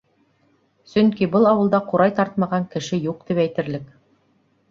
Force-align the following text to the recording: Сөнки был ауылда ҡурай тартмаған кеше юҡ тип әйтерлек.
Сөнки 0.93 1.27
был 1.35 1.43
ауылда 1.49 1.81
ҡурай 1.91 2.15
тартмаған 2.21 2.65
кеше 2.71 3.01
юҡ 3.03 3.23
тип 3.27 3.43
әйтерлек. 3.45 3.85